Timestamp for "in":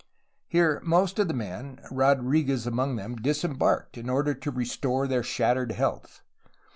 3.99-4.09